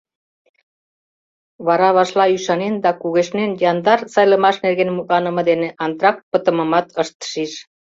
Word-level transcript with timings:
Вара 1.65 1.89
вашла 1.97 2.25
ӱшанен 2.37 2.75
да 2.83 2.91
кугешнен 3.01 3.51
яндар 3.71 3.99
сайлымаш 4.13 4.55
нерген 4.65 4.89
мутланыме 4.95 5.41
дене 5.49 5.69
антракт 5.85 6.23
пытымымат 6.31 6.85
ышт 7.01 7.17
шиж. 7.31 7.51